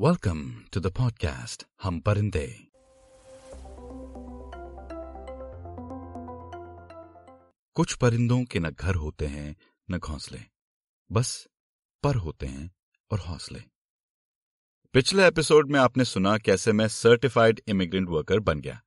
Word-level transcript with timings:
Welcome 0.00 0.64
to 0.72 0.80
the 0.80 0.86
podcast 0.86 1.64
हम 1.82 2.00
परिंदे 2.00 2.66
कुछ 7.74 7.96
परिंदों 7.96 8.44
के 8.44 8.58
न 8.58 8.70
घर 8.70 8.94
होते 8.94 9.26
हैं, 9.26 9.56
न 9.90 9.98
घोंसले। 9.98 10.40
बस 11.12 11.48
पर 12.02 12.14
होते 12.14 12.46
हैं 12.46 12.74
और 13.10 13.18
हौसले। 13.18 13.62
पिछले 14.92 15.26
एपिसोड 15.26 15.70
में 15.70 15.80
आपने 15.80 16.04
सुना 16.04 16.38
कैसे 16.38 16.72
मैं 16.72 16.88
सर्टिफाइड 16.88 17.62
इमिग्रेंट 17.68 18.08
वर्कर 18.08 18.40
बन 18.40 18.60
गया। 18.60 18.82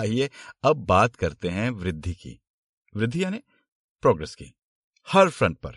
आइए 0.00 0.30
अब 0.62 0.76
बात 0.76 1.16
करते 1.16 1.48
हैं 1.48 1.70
वृद्धि 1.70 2.14
की। 2.14 2.40
वृद्धि 2.96 3.24
यानी 3.24 3.38
प्रोग्रेस 4.02 4.34
की। 4.34 4.54
हर 5.08 5.30
फ्रंट 5.30 5.58
पर। 5.58 5.74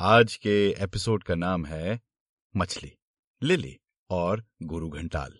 आज 0.00 0.36
के 0.36 0.70
एपिसोड 0.78 1.22
का 1.22 1.34
नाम 1.34 1.66
है 1.66 2.00
मछली। 2.56 2.96
लिली 3.42 3.80
और 4.10 4.44
गुरु 4.62 4.88
घंटाल। 4.88 5.38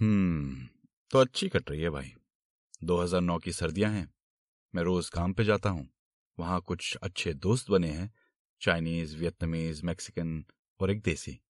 हम्म 0.00 0.68
तो 1.10 1.18
अच्छी 1.18 1.48
कट 1.48 1.70
रही 1.70 1.80
है 1.80 1.90
भाई। 1.90 2.14
2009 2.84 3.38
की 3.38 3.52
सर्दियाँ 3.52 3.90
हैं। 3.90 4.14
मैं 4.74 4.82
रोज 4.82 5.08
काम 5.08 5.32
पे 5.32 5.44
जाता 5.44 5.70
हूँ। 5.70 5.88
वहाँ 6.38 6.60
कुछ 6.60 6.96
अच्छे 6.96 7.34
दोस्त 7.34 7.70
बने 7.70 7.88
हैं, 7.88 8.14
चाइनीज़, 8.60 9.16
वियतनामीज, 9.16 9.82
मैक्सिकन 9.82 10.44
और 10.80 10.90
एक 10.90 11.02
देसी 11.02 11.40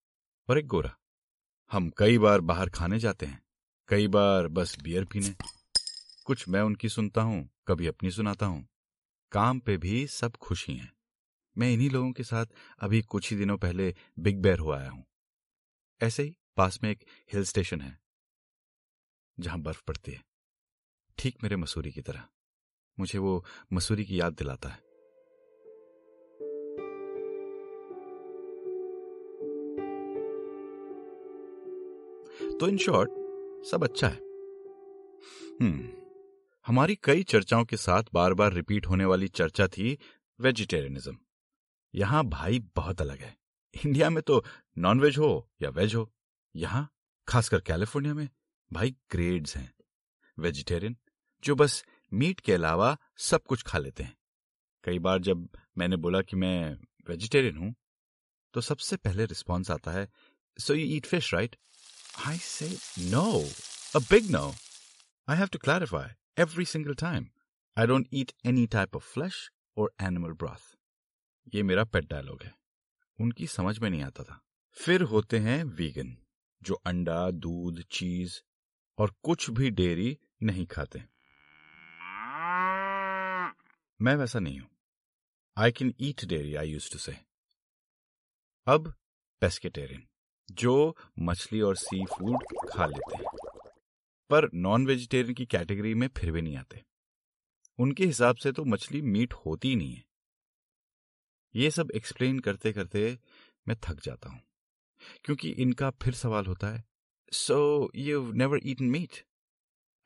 और 0.48 0.58
एक 0.58 0.66
गोरा। 0.66 0.96
हम 1.72 1.90
कई 1.90 2.18
बार 2.18 2.40
बाहर 2.40 2.70
खाने 2.70 2.98
जाते 2.98 3.26
हैं, 3.26 3.42
कई 3.88 4.08
बार 4.08 4.48
बस 4.48 4.76
बियर 4.82 5.04
पीने। 5.04 5.34
कुछ 6.24 6.48
मैं 6.48 6.60
उनकी 6.60 6.88
सुनता 6.88 7.22
हूँ, 7.22 7.50
कभी 7.68 7.86
अपनी 7.86 8.10
सुनाता 8.10 8.46
हूँ। 8.46 8.68
काम 9.32 9.60
पे 9.60 9.76
भी 9.76 10.06
सब 10.06 10.36
खुशी 10.36 10.74
हैं। 10.74 10.92
मैं 11.56 11.72
इन्हीं 11.72 11.90
लोगों 11.90 12.12
के 12.12 12.24
साथ 12.24 12.46
अभी 12.80 13.02
कुछ 13.02 13.30
ही 13.30 13.36
दिनों 13.36 13.56
पहले 13.58 13.94
बिग 14.18 14.40
बेर 14.42 14.58
हो 14.58 14.70
आया 14.70 14.90
हूँ। 14.90 15.04
ऐसे 16.00 16.22
ही 16.22 16.36
पास 16.56 16.78
में 16.82 16.90
एक 16.90 17.04
हिल 17.32 17.44
स्टेशन 17.44 17.80
है, 17.80 17.98
जहाँ 19.38 19.58
बर्फ़ 19.60 19.82
पड़ती 19.88 20.12
है। 20.12 20.22
ठीक 21.18 21.42
मेरे 21.42 21.56
मसूरी 21.56 21.92
की 21.92 22.00
तरह। 22.00 22.28
मुझे 22.98 23.18
वो 23.18 23.44
मसूरी 23.72 24.04
की 24.04 24.20
याद 24.20 24.32
दिलाता 24.32 24.68
है। 24.68 24.82
तो 32.58 32.68
इन 32.68 32.76
शॉर्ट, 32.76 33.10
सब 33.66 33.84
अच्छा 33.84 34.08
है। 34.08 34.16
हम्म 35.60 35.88
हमारी 36.66 36.98
कई 37.04 37.22
चर्चाओं 37.22 37.64
के 37.64 37.76
साथ 37.76 38.02
बार 38.12 38.34
बार 38.34 38.52
रिपीट 38.52 38.86
होने 38.86 39.04
वाली 39.04 39.28
चर्चा 39.28 39.66
थी 39.68 39.98
वेजिटेरियनिज्म। 40.40 41.18
यहाँ 41.94 42.24
भाई 42.28 42.58
बहुत 42.76 43.00
अलग 43.00 43.20
है। 43.20 43.36
इंडिया 43.74 44.10
में 44.10 44.22
तो 44.22 44.42
नॉनवेज 44.78 45.18
हो 45.18 45.48
या 45.62 45.70
वेज 45.70 45.94
हो, 45.94 46.10
यहाँ 46.54 46.88
खासकर 47.28 47.60
कैलिफ़ोर्निया 47.60 48.14
में 48.14 48.28
भाई 48.70 48.94
ग्रेड्स 49.12 49.56
हैं। 49.56 49.72
वेजिटेरियन 50.38 50.96
जो 51.44 51.54
बस 51.54 51.84
मीट 52.12 52.40
के 52.40 52.52
अलावा 52.52 52.96
सब 53.20 53.42
कुछ 53.48 53.62
खा 53.62 53.78
लेते 53.78 54.02
हैं। 54.02 54.16
कई 54.84 54.98
बार 54.98 55.18
जब 55.22 55.48
मैंने 55.78 55.96
बोला 55.96 56.20
कि 56.22 56.36
मैं 56.36 56.76
वेजिटेरियन 57.08 57.56
हूँ 57.56 57.74
तो 58.54 58.60
सबसे 58.60 58.96
पहले 58.96 59.24
रिस्पॉन्स 59.26 59.70
आता 59.70 59.90
है 59.92 60.08
so 60.58 60.74
you 60.74 60.86
eat 60.96 61.06
fish 61.06 61.32
right 61.34 61.56
I 62.26 62.36
say 62.38 62.68
no 63.10 63.24
a 63.96 63.98
big 64.10 64.30
no 64.30 64.46
I 65.28 65.36
have 65.36 65.46
to 65.52 65.58
clarify 65.58 66.42
every 66.42 66.64
single 66.64 66.94
time 67.00 67.26
I 67.76 67.86
don't 67.86 68.08
eat 68.14 68.32
any 68.46 68.66
type 68.72 68.96
of 68.96 69.12
flesh 69.12 69.48
और 69.76 69.92
एनिमल 70.02 70.32
ब्रॉथ 70.42 70.74
ये 71.54 71.62
मेरा 71.62 71.84
पेट 71.84 72.04
डायलॉग 72.04 72.42
है। 72.42 72.54
उनकी 73.20 73.46
समझ 73.46 73.78
में 73.78 73.90
नहीं 73.90 74.02
आता 74.02 74.24
था। 74.24 74.40
फिर 74.72 75.02
होते 75.02 75.38
हैं 75.38 75.64
वीगन 75.64 76.16
जो 76.62 76.74
अंडा, 76.74 77.30
दूध 77.30 77.82
चीज़ 77.82 78.40
और 78.98 79.14
कुछ 79.22 79.50
भी 79.50 79.70
डेयरी 79.70 80.18
नहीं 80.42 80.66
खाते। 80.66 80.98
मैं 84.02 84.14
वैसा 84.14 84.38
नहीं 84.38 84.58
हूँ। 84.60 84.70
I 85.56 85.72
can 85.72 85.94
eat 86.00 86.24
dairy 86.24 86.54
I 86.54 86.70
used 86.70 86.92
to 86.92 86.98
say 86.98 87.16
अब 88.66 88.94
पेस्केटेरियन 89.40 90.06
जो 90.50 90.96
मछली 91.18 91.60
और 91.60 91.76
सी 91.76 92.04
फ़ूड 92.04 92.42
खा 92.72 92.86
लेते 92.86 93.16
हैं। 93.16 93.24
पर 94.30 94.48
नॉन 94.54 94.86
वेजिटेरियन 94.86 95.34
की 95.34 95.46
कैटेगरी 95.46 95.94
में 95.94 96.08
फिर 96.08 96.32
भी 96.32 96.42
नहीं 96.42 96.56
आते। 96.56 96.84
उनके 97.78 98.06
हिसाब 98.06 98.36
से 98.36 98.52
तो 98.52 98.64
मछली 98.64 99.02
मीट 99.02 99.32
होती 99.32 99.68
ही 99.68 99.76
नहीं 99.76 99.94
है। 99.94 100.13
ये 101.56 101.70
सब 101.70 101.90
एक्सप्लेन 101.90 102.38
करते 102.40 102.72
करते 102.72 103.18
मैं 103.68 103.76
थक 103.84 104.00
जाता 104.00 104.28
हूँ। 104.28 104.42
क्योंकि 105.24 105.50
इनका 105.50 105.90
फिर 105.90 106.14
सवाल 106.14 106.46
होता 106.46 106.68
है 106.68 106.84
so 107.32 107.90
you 107.94 108.32
never 108.32 108.60
eaten 108.64 108.84
meat 108.84 109.26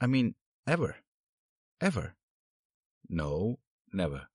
I 0.02 0.08
mean 0.08 0.34
ever 0.68 1.02
ever 1.82 2.12
no 3.10 3.60
never 3.94 4.26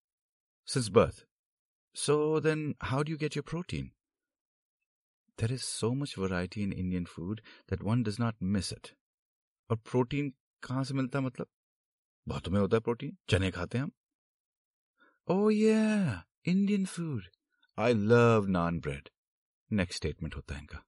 since 0.66 0.88
birth 0.88 1.28
so 1.96 2.40
then 2.40 2.76
how 2.84 3.04
do 3.04 3.12
you 3.12 3.18
get 3.18 3.38
your 3.38 3.50
protein 3.50 3.92
there 5.40 5.54
is 5.54 5.62
so 5.62 5.94
much 5.94 6.18
variety 6.18 6.64
in 6.64 6.74
Indian 6.74 7.06
food 7.06 7.42
that 7.70 7.82
one 7.82 8.04
does 8.04 8.20
not 8.20 8.36
miss 8.44 8.74
it 8.74 8.88
और 9.70 9.78
protein 9.78 10.34
कहाँ 10.64 10.84
से 10.84 10.94
मिलता 10.94 11.22
मतलब? 11.22 11.48
बहुतों 12.28 12.52
में 12.52 12.60
होता 12.60 12.78
है 12.78 12.82
protein 12.82 13.18
चने 13.30 13.52
खाते 13.52 13.78
हैं 13.78 13.86
हम. 13.86 13.92
Oh 15.28 15.50
oh, 15.50 15.58
yeah! 15.58 16.33
Indian 16.46 16.86
food 16.86 17.24
I 17.80 17.94
love 17.94 18.46
naan 18.48 18.80
bread 18.80 19.10
next 19.72 19.98
statement 19.98 20.36
होता 20.36 20.56
है 20.56 20.62
इनका। 20.62 20.86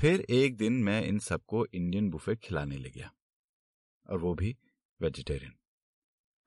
फिर 0.00 0.20
एक 0.30 0.56
दिन 0.56 0.72
मैं 0.72 1.02
इन 1.02 1.18
सबको 1.18 1.66
इंडियन 1.66 2.10
बुफे 2.10 2.36
खिलाने 2.36 2.76
ले 2.76 2.90
गया। 2.90 3.12
और 4.10 4.18
वो 4.18 4.34
भी 4.34 4.56
वेजिटेरियन 5.00 5.52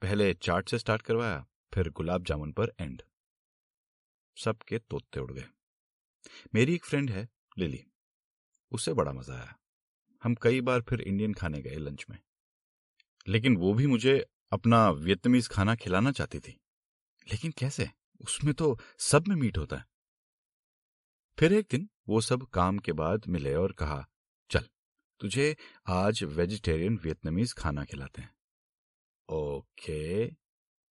पहले 0.01 0.33
चाट 0.33 0.69
से 0.69 0.79
स्टार्ट 0.79 1.01
करवाया, 1.01 1.45
फिर 1.73 1.89
गुलाब 1.89 2.23
जामुन 2.23 2.51
पर 2.51 2.73
एंड 2.79 3.01
सबके 4.37 4.79
तोते 4.79 5.19
उड़ 5.19 5.31
गए। 5.31 5.45
मेरी 6.55 6.75
एक 6.75 6.85
फ्रेंड 6.85 7.09
है 7.09 7.29
लिली 7.57 7.83
उससे 8.71 8.93
बड़ा 8.93 9.13
मज़ा 9.13 9.33
आया। 9.33 9.59
हम 10.23 10.35
कई 10.35 10.61
बार 10.61 10.81
फिर 10.81 11.01
इंडियन 11.01 11.33
खाने 11.33 11.61
गए 11.61 11.75
लंच 11.75 12.05
में। 12.09 12.19
लेकिन 13.27 13.57
वो 13.57 13.73
भी 13.73 13.87
मुझे 13.87 14.25
अपना 14.51 14.89
वियतनामीज 14.89 15.47
खाना 15.47 15.75
खिलाना 15.75 16.11
चाहती 16.11 16.39
थी। 16.39 16.59
लेकिन 17.31 17.51
कैसे? 17.51 17.89
उसमें 18.21 18.53
तो 18.53 18.79
सब 18.97 19.27
में 19.27 19.35
मीट 19.35 19.57
होता 19.57 19.77
है। 19.77 19.85
फिर 21.39 21.53
एक 21.53 21.67
दिन 21.71 21.89
वो 22.07 22.21
सब 22.21 22.43
काम 22.43 22.79
के 22.79 22.91
बाद 22.91 23.27
मिले 23.27 23.55
और 23.55 23.71
कहा, 23.71 24.07
चल, 24.49 24.69
तुझे 25.19 25.57
आज 25.87 26.23
वेजिटेरियन 26.23 26.97
वियतनामीज 26.97 27.53
खाना 27.53 27.85
खिलाते 27.85 28.21
हैं। 28.21 28.35
ओके, 29.29 30.27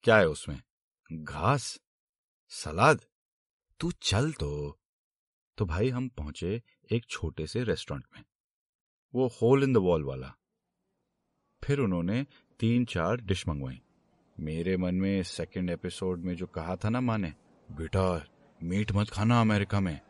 क्या 0.03 0.17
है 0.17 0.29
उसमें? 0.29 0.63
घास? 1.13 1.81
सलाद? 2.49 3.05
तू 3.81 3.93
चल 3.93 4.33
तो। 4.33 4.81
तो 5.59 5.65
भाई 5.65 5.89
हम 5.89 6.09
पहुँचे 6.09 6.63
एक 6.93 7.07
छोटे 7.07 7.47
से 7.47 7.65
रेस्टोरेंट 7.65 8.07
में। 8.15 8.25
वो 9.15 9.29
होल 9.29 9.63
इन 9.63 9.73
द 9.73 9.77
वॉल 9.77 10.05
वाला। 10.05 10.35
फिर 11.65 11.79
उन्होंने 11.79 12.27
तीन 12.61 12.85
चार 12.85 13.17
डिश 13.17 13.49
मंगवाई। 13.49 13.83
मेरे 14.41 14.77
मन 14.77 14.95
में 14.95 15.23
सेकंड 15.23 15.71
एपिसोड 15.71 16.21
में 16.21 16.35
जो 16.37 16.47
कहा 16.47 16.77
था 16.77 16.89
ना 16.89 17.01
माने 17.01 17.35
बेटा, 17.73 18.27
मीट 18.63 18.93
मत 18.93 19.11
खाना 19.11 19.41
अमेरिका 19.41 19.81
में, 19.81 20.01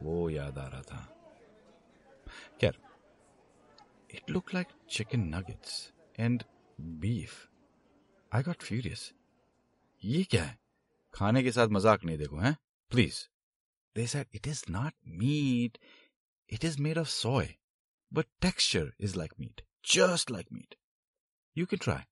वो 0.00 0.30
याद 0.30 0.58
आ 0.58 0.66
रहा 0.66 0.82
था। 0.82 1.16
क्या 2.60 2.72
it 4.14 4.30
look 4.30 4.54
like 4.54 4.66
chicken 4.90 5.20
nuggets 5.34 5.92
and 6.20 6.42
beef 6.80 7.48
I 8.32 8.42
got 8.42 8.62
furious 8.62 9.12
ये 10.04 10.22
क्या 10.24 10.44
है? 10.44 10.58
खाने 11.14 11.42
के 11.42 11.52
साथ 11.52 11.68
मज़ाक 11.68 12.04
नहीं 12.04 12.18
देखो, 12.18 12.36
हैं? 12.36 12.56
Please 12.90 13.24
they 13.96 14.06
said 14.06 14.26
it 14.34 14.46
is 14.46 14.64
not 14.70 14.92
meat 15.08 15.78
it 16.50 16.64
is 16.64 16.80
made 16.82 16.98
of 16.98 17.08
soy 17.08 17.54
but 18.12 18.26
texture 18.40 18.92
is 19.00 19.18
like 19.18 19.32
meat 19.40 19.62
just 19.84 20.30
like 20.30 20.46
meat 20.52 20.74
you 21.58 21.66
can 21.66 21.78
try 21.82 22.02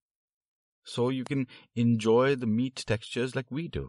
so 0.89 1.09
you 1.11 1.25
can 1.31 1.47
enjoy 1.85 2.27
the 2.37 2.51
meat 2.59 2.85
textures 2.93 3.37
like 3.39 3.57
we 3.59 3.69
do. 3.79 3.87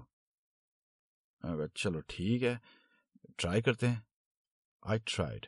अगर 1.42 1.69
चलो 1.78 2.00
ठीक 2.10 2.42
है 2.44 2.60
try 3.38 3.62
करते 3.62 3.88
हैं 3.88 4.06
I 4.84 5.00
tried 5.07 5.48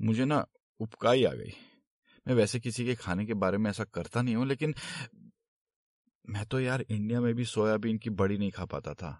मुझे 0.00 0.24
ना 0.24 0.44
उपकाई 0.80 1.24
आ 1.24 1.32
गई। 1.32 1.52
मैं 2.26 2.34
वैसे 2.34 2.60
किसी 2.60 2.84
के 2.84 2.94
खाने 2.94 3.26
के 3.26 3.34
बारे 3.34 3.58
में 3.58 3.70
ऐसा 3.70 3.84
करता 3.84 4.22
नहीं 4.22 4.36
हूँ, 4.36 4.46
लेकिन 4.46 4.74
मैं 6.24 6.44
तो 6.46 6.60
यार 6.60 6.84
इंडिया 6.90 7.20
में 7.20 7.34
भी 7.34 7.44
सोयाबीन 7.44 7.98
की 7.98 8.10
बड़ी 8.10 8.38
नहीं 8.38 8.50
खा 8.50 8.64
पाता 8.64 8.94
था। 8.94 9.10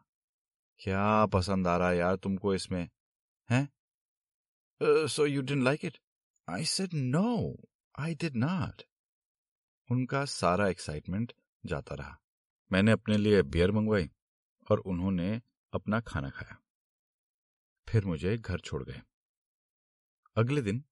क्या 0.80 1.26
पसंद 1.26 1.66
आ 1.68 1.76
रहा 1.76 1.88
है 1.90 1.96
यार 1.96 2.16
तुमको 2.16 2.54
इसमें? 2.54 2.88
हैं? 3.50 3.68
So 4.82 5.26
you 5.26 5.42
didn't 5.42 5.64
like 5.64 5.84
it 5.84 5.98
I 6.48 6.64
said 6.64 6.94
no 6.94 7.56
I 7.98 8.14
did 8.14 8.36
not 8.36 8.82
उनका 9.90 10.24
सारा 10.24 10.68
एक्साइटमेंट 10.68 11.32
जाता 11.66 11.94
रहा। 11.94 12.20
मैंने 12.72 12.92
अपने 12.92 13.16
लिए 13.16 13.42
बियर 13.42 13.72
मंगवाई 13.72 14.10
और 14.70 14.78
उन्होंने 14.78 15.42
अपना 15.72 16.00
खाना 16.00 16.30
खाया। 16.30 16.62
फिर 17.88 18.04
मुझे 18.04 18.38
घर 18.38 18.60
छोड़ 18.60 18.84
गए। 18.84 19.02
अगले 20.36 20.62
दिन 20.62 20.84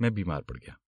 मैं 0.00 0.14
बीमार 0.14 0.42
पड़ 0.42 0.56
गया। 0.56 0.80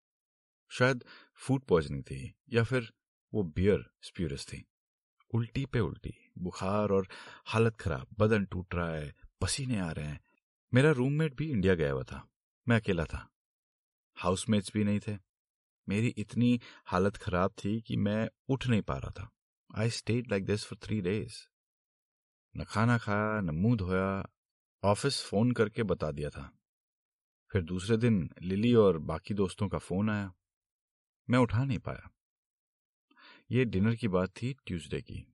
शायद 0.69 1.05
फ़ूड 1.37 1.65
पॉइजनिंग 1.65 2.03
थी 2.05 2.35
या 2.49 2.65
फिर 2.65 2.93
वो 3.35 3.43
बियर 3.43 3.91
स्प्यूरस 4.03 4.47
थी। 4.47 4.67
उल्टी 5.35 5.67
पे 5.67 5.81
उल्टी, 5.81 6.33
बुखार 6.39 6.89
और 6.91 7.09
हालत 7.47 7.77
खराब, 7.77 8.07
बदन 8.19 8.45
टूट 8.45 8.75
रहा 8.75 8.91
है, 8.91 9.15
पसीने 9.41 9.79
आ 9.81 9.91
रहे 9.91 10.07
हैं। 10.07 10.21
मेरा 10.75 10.91
रूममेट 10.91 11.35
भी 11.35 11.51
इंडिया 11.51 11.75
गया 11.75 11.93
हुआ 11.93 12.03
था। 12.03 12.29
मैं 12.69 12.77
अकेला 12.77 13.05
था। 13.05 13.31
हाउसमेट्स 14.17 14.71
भी 14.75 14.85
नहीं 14.85 15.01
थे। 15.01 15.26
मेरी 15.89 16.09
इतनी 16.09 16.61
हालत 16.87 17.17
खराब 17.17 17.55
थी 17.65 17.81
कि 17.81 17.97
मैं 17.97 18.29
उठ 18.49 18.67
नहीं 18.67 18.83
पा 18.83 18.97
रहा 18.97 19.11
था। 19.11 19.31
I 19.71 19.91
stayed 19.91 20.31
like 20.31 20.45
this 20.45 20.65
for 20.65 20.79
three 20.83 21.01
days 21.01 21.35
न 22.55 22.65
खाना 22.65 22.99
खाया 22.99 23.41
न 23.41 23.51
मुँह 23.51 23.77
धोया, 23.77 24.29
ऑफ़िस 24.83 25.23
फ़ोन 25.23 25.53
करके 25.53 25.83
बता 25.83 26.11
दिया 26.11 26.31
था। 26.31 26.51
फिर 27.51 27.63
दूसरे 27.63 27.97
दिन 27.97 28.31
लिली 28.43 28.75
और 28.75 28.99
बाकी 28.99 29.35
दोस्तों 29.35 29.69
का 29.69 29.79
फ़ोन 29.79 30.11
आया। 30.11 30.33
मैं 31.31 31.39
उठा 31.39 31.65
नहीं 31.65 31.79
पाया। 31.79 32.11
ये 33.51 33.65
डिनर 33.65 33.95
की 33.95 34.09
बात 34.09 34.31
थी 34.31 34.53
ट्यूसडे 34.67 35.01
की, 35.03 35.25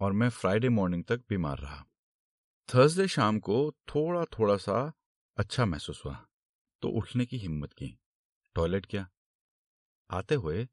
और 0.00 0.12
मैं 0.12 0.28
फ्राइडे 0.28 0.68
मॉर्निंग 0.68 1.04
तक 1.04 1.20
बीमार 1.28 1.58
रहा। 1.58 1.84
थर्सडे 2.68 3.08
शाम 3.08 3.38
को 3.38 3.70
थोड़ा 3.88 4.24
थोड़ा 4.24 4.56
सा 4.56 4.92
अच्छा 5.36 5.64
महसूस 5.64 6.02
हुआ 6.04 6.14
तो 6.82 6.88
उठने 6.88 7.26
की 7.26 7.38
हिम्मत 7.38 7.72
की। 7.72 7.98
टॉयलेट 8.54 8.86
किया। 8.86 9.08
आते 10.12 10.34
हुए 10.34 10.68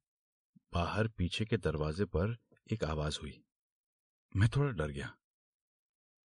बाहर 0.74 1.08
पीछे 1.08 1.46
के 1.46 1.58
दरवाजे 1.58 2.06
पर 2.06 2.38
एक 2.72 2.84
आवाज़ 2.84 3.20
हुई। 3.22 3.44
मैं 4.36 4.50
थोड़ा 4.50 4.72
डर 4.72 4.88
गया। 4.88 5.18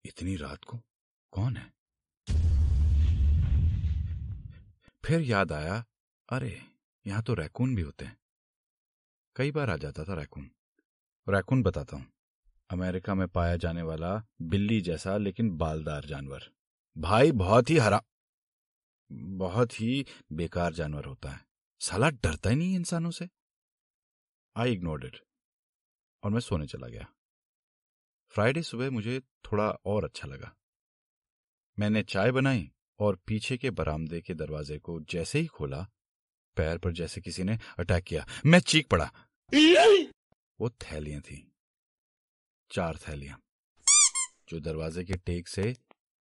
इतनी 0.04 0.36
रात 0.36 0.64
को 0.64 0.80
कौन 1.30 1.56
है? 1.56 1.74
फिर 5.04 5.20
याद 5.20 5.52
आया, 5.52 5.84
अरे, 6.32 6.62
यहाँ 7.06 7.22
तो 7.22 7.34
रैकून 7.34 7.76
भी 7.76 7.82
होते 7.82 8.04
हैं। 8.04 8.18
कई 9.36 9.50
बार 9.50 9.70
आ 9.70 9.76
जाता 9.76 10.04
था 10.04 10.14
रैकून। 10.14 10.50
रैकून 11.28 11.62
बताता 11.62 11.96
हूँ। 11.96 12.12
अमेरिका 12.70 13.14
में 13.14 13.28
पाया 13.28 13.56
जाने 13.56 13.82
वाला 13.82 14.26
बिल्ली 14.42 14.80
जैसा 14.80 15.16
लेकिन 15.16 15.56
बालदार 15.56 16.04
जानवर। 16.04 16.50
भाई, 16.98 17.32
बहुत 17.32 17.70
ही 17.70 17.76
हरा, 17.76 18.02
बहुत 19.12 19.80
ही 19.80 20.06
बेकार 20.32 20.72
जानवर 20.72 21.04
होता 21.04 21.30
है। 21.30 21.49
साला 21.80 22.08
डरता 22.10 22.50
ही 22.50 22.56
नहीं 22.56 22.74
इंसानों 22.76 23.10
से। 23.10 23.28
आई 24.56 24.72
इग्नोर्ड 24.72 25.04
इट 25.04 25.16
और 26.22 26.30
मैं 26.30 26.40
सोने 26.40 26.66
चला 26.66 26.88
गया। 26.88 27.06
फ्राइडे 28.34 28.62
सुबह 28.62 28.90
मुझे 28.90 29.20
थोड़ा 29.44 29.68
और 29.84 30.04
अच्छा 30.04 30.28
लगा। 30.28 30.54
मैंने 31.78 32.02
चाय 32.02 32.32
बनाई 32.32 32.70
और 32.98 33.16
पीछे 33.26 33.56
के 33.58 33.70
बरामदे 33.70 34.20
के 34.20 34.34
दरवाजे 34.34 34.78
को 34.78 35.00
जैसे 35.00 35.38
ही 35.38 35.46
खोला, 35.46 35.82
पैर 36.56 36.78
पर 36.78 36.92
जैसे 36.92 37.20
किसी 37.20 37.42
ने 37.42 37.58
अटैक 37.78 38.04
किया। 38.04 38.26
मैं 38.46 38.60
चीख 38.60 38.88
पड़ा। 38.88 39.10
वो 40.60 40.70
थैलियाँ 40.70 41.20
थी। 41.20 41.46
चार 42.70 42.96
थैलियाँ, 42.98 43.40
जो 44.48 44.60
दरवाजे 44.60 45.04
के 45.04 45.16
टेक 45.16 45.48
से 45.48 45.74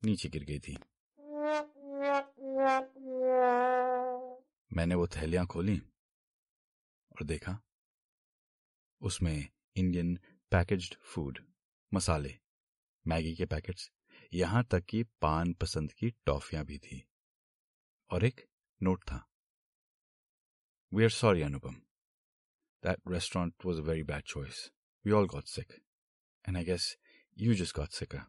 नीचे 0.04 0.30
गिर 0.30 0.44
गई 0.44 0.60
थी। 0.60 0.78
मैंने 4.71 4.95
वो 4.95 5.07
थैलियाँ 5.16 5.45
खोली 5.48 5.77
और 7.12 7.24
देखा 7.25 7.60
उसमें 9.01 9.38
इंडियन 9.75 10.16
पैकेज्ड 10.51 10.95
फ़ूड 11.13 11.39
मसाले 11.92 12.38
मैगी 13.06 13.36
के 13.36 13.45
पैकेट्स 13.54 13.89
यहाँ 14.33 14.63
तक 14.71 14.86
कि 14.89 15.04
पान 15.21 15.54
पसंद 15.62 15.94
की 16.00 16.10
टॉफियाँ 16.25 16.63
भी 16.66 16.77
थी 16.77 17.04
और 18.12 18.25
एक 18.25 18.48
नोट 18.81 19.04
था 19.12 19.25
we 20.92 21.04
are 21.04 21.10
sorry 21.12 21.42
Anupam 21.42 21.81
that 22.83 23.01
restaurant 23.12 23.66
was 23.66 23.80
a 23.80 23.83
very 23.83 24.04
bad 24.12 24.24
choice 24.33 24.69
we 25.06 25.12
all 25.12 25.27
got 25.27 25.48
sick 25.48 25.74
and 26.45 26.57
I 26.57 26.63
guess 26.63 26.95
you 27.38 27.54
just 27.56 27.75
got 27.75 27.92
sicker. 27.92 28.21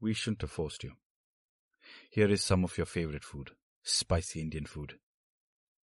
We 0.00 0.14
shouldn't 0.14 0.42
have 0.42 0.52
forced 0.52 0.84
you. 0.84 0.92
Here 2.10 2.28
is 2.36 2.44
some 2.44 2.64
of 2.64 2.76
your 2.78 2.86
favorite 2.86 3.24
food, 3.24 3.50
spicy 3.86 4.40
Indian 4.40 4.66
food. 4.66 4.94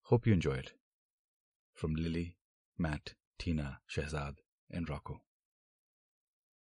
Hope 0.09 0.27
you 0.27 0.33
enjoy 0.33 0.53
it. 0.53 0.73
From 1.77 1.95
Lily, 1.95 2.37
Matt, 2.79 3.15
Tina, 3.39 3.79
Shehzad, 3.89 4.35
and 4.69 4.87
Rocco. 4.87 5.21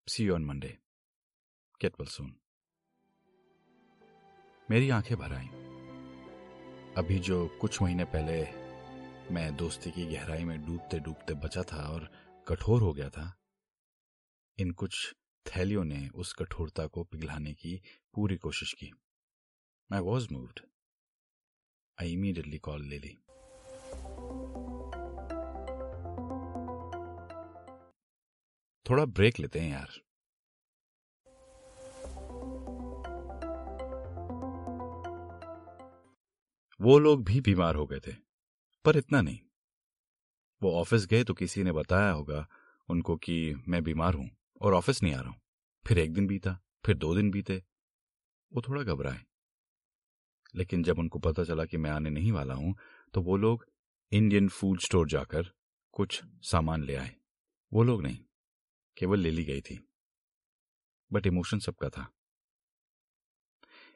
See 0.08 0.26
you 0.26 0.36
on 0.36 0.46
Monday. 0.46 0.78
Get 1.82 1.98
well 1.98 2.12
soon. 2.18 2.30
मेरी 4.70 4.90
आँखें 4.90 5.16
भर 5.18 5.34
आई 5.34 5.48
अभी 6.98 7.20
जो 7.20 7.48
कुछ 7.62 7.82
महीने 7.82 8.06
पहले 8.14 8.40
मैं 9.34 9.56
दोस्ती 9.56 9.92
की 9.92 10.06
गहराई 10.06 10.44
में 10.44 10.58
डूबते 10.66 11.00
डूबते 11.00 11.34
बचा 11.46 11.64
था 11.72 11.84
और 11.90 12.10
कठोर 12.48 12.82
हो 12.82 12.94
गया 12.94 13.10
था 13.10 13.32
इन 14.58 14.72
कुछ 14.82 15.14
थैलियों 15.46 15.84
ने 15.84 16.08
उस 16.16 16.34
कठोरता 16.40 16.88
को 16.88 17.04
पिघलाने 17.04 17.54
की 17.54 17.80
पूरी 18.16 18.38
कोशिश 18.46 18.74
की 18.74 18.92
I 19.90 20.00
was 20.10 20.28
moved 20.34 20.60
I 22.02 22.12
immediately 22.12 22.58
call 22.58 22.82
लेली 22.82 23.18
थोड़ा 28.86 29.06
ब्रेक 29.06 29.40
लेते 29.40 29.60
हैं 29.60 29.72
यार। 29.72 29.90
वो 36.80 37.00
लोग 37.00 37.24
भी 37.24 37.42
बीमार 37.42 37.76
हो 37.76 37.86
गए 37.86 38.00
थे, 38.00 38.12
पर 38.86 38.98
इतना 38.98 39.22
नहीं। 39.22 39.40
वो 40.62 40.72
ऑफ़िस 40.76 41.06
गए 41.06 41.24
तो 41.24 41.34
किसी 41.34 41.64
ने 41.64 41.72
बताया 41.72 42.12
होगा 42.12 42.48
उनको 42.90 43.16
कि 43.18 43.56
मैं 43.68 43.84
बीमार 43.84 44.14
हूँ 44.14 44.30
और 44.62 44.74
ऑफ़िस 44.74 45.04
नहीं 45.04 45.14
आ 45.14 45.22
रहा 45.22 45.30
हूँ। 45.30 45.42
फिर 45.86 46.00
एक 46.00 46.14
दिन 46.14 46.28
बीता, 46.28 46.60
फिर 46.86 46.98
दो 46.98 47.16
दिन 47.16 47.32
बीते। 47.32 47.64
वो 48.52 48.62
थोड़ा 48.62 48.84
घबराए। 48.84 49.26
लेकिन 50.56 50.84
जब 50.84 51.00
उनको 51.00 51.20
पता 51.20 51.44
चला 51.44 51.66
कि 51.66 51.78
मैं 51.78 51.92
आने 51.92 52.10
नहीं 52.10 52.32
वाला 52.32 52.54
हूँ 52.54 52.76
तो 53.14 53.22
वो 53.22 53.38
लोग 53.38 53.66
इंडियन 54.12 54.50
फ़ूड 54.50 54.80
स्टोर 54.80 55.08
जाकर 55.08 55.52
कुछ 55.92 56.22
सामान 56.42 56.84
ले 56.84 56.96
आए। 56.96 57.16
वो 57.74 57.84
लोग 57.84 58.02
नहीं, 58.04 58.18
केवल 58.98 59.20
लिली 59.20 59.44
गई 59.44 59.62
थी। 59.62 59.88
बट 61.14 61.28
इमोशन 61.28 61.60
सबका 61.60 61.90
था। 61.90 62.12